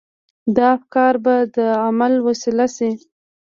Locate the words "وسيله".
2.27-2.65